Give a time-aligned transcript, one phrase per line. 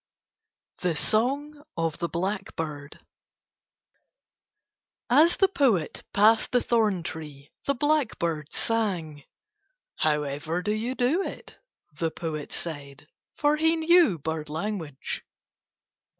[0.79, 3.01] THE SONG OF THE BLACKBIRD
[5.11, 9.21] As the poet passed the thorn tree the blackbird sang.
[9.97, 11.59] "How ever do you do it?"
[11.93, 15.23] the poet said, for he knew bird language.